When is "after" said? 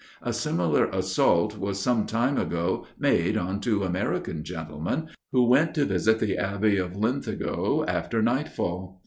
7.87-8.19